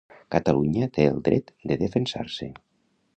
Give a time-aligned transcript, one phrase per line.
[0.35, 2.49] Catalunya té el dret de defensar-se.